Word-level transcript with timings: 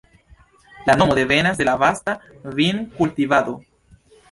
La 0.87 0.95
nomo 1.01 1.13
devenas 1.19 1.61
de 1.61 1.67
la 1.69 1.77
vasta 1.83 2.17
vin-kultivado. 2.61 3.57